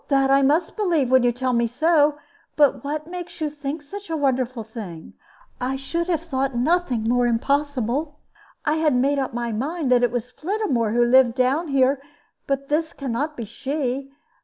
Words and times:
"That 0.07 0.31
I 0.31 0.41
must 0.41 0.75
believe, 0.75 1.11
when 1.11 1.21
you 1.21 1.31
tell 1.31 1.53
me 1.53 1.67
so. 1.67 2.17
But 2.55 2.83
what 2.83 3.05
makes 3.05 3.39
you 3.39 3.51
think 3.51 3.83
such 3.83 4.09
a 4.09 4.17
wonderful 4.17 4.63
thing? 4.63 5.13
I 5.61 5.75
should 5.75 6.07
have 6.07 6.23
thought 6.23 6.55
nothing 6.55 7.03
more 7.03 7.27
impossible. 7.27 8.17
I 8.65 8.77
had 8.77 8.95
made 8.95 9.19
up 9.19 9.31
my 9.35 9.51
mind 9.51 9.91
that 9.91 10.01
it 10.01 10.09
was 10.09 10.31
Flittamore 10.31 10.93
who 10.95 11.05
lived 11.05 11.35
down 11.35 11.67
here; 11.67 12.01
but 12.47 12.67
this 12.67 12.93
can 12.93 13.11
not 13.11 13.37
be 13.37 13.45
she. 13.45 14.11